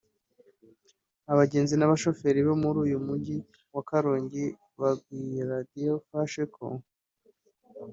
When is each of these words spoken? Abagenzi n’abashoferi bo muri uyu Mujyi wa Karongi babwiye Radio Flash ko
Abagenzi 1.31 1.73
n’abashoferi 1.77 2.39
bo 2.47 2.55
muri 2.63 2.77
uyu 2.85 2.97
Mujyi 3.07 3.37
wa 3.73 3.81
Karongi 3.89 4.43
babwiye 4.79 5.39
Radio 5.51 5.91
Flash 6.07 6.37
ko 6.55 6.65